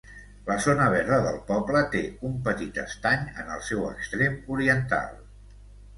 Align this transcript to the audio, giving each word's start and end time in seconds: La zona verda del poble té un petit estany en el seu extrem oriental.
La 0.45 0.53
zona 0.67 0.87
verda 0.93 1.19
del 1.25 1.35
poble 1.49 1.83
té 1.95 2.01
un 2.29 2.39
petit 2.49 2.81
estany 2.85 3.29
en 3.45 3.55
el 3.57 3.63
seu 3.71 3.87
extrem 3.93 4.41
oriental. 4.57 5.19